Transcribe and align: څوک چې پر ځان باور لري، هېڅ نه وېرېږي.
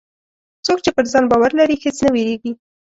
څوک 0.65 0.77
چې 0.83 0.89
پر 0.95 1.05
ځان 1.11 1.25
باور 1.31 1.51
لري، 1.59 1.75
هېڅ 1.83 1.97
نه 2.05 2.09
وېرېږي. 2.13 2.51